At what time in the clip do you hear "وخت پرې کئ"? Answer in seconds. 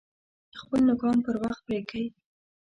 1.43-2.05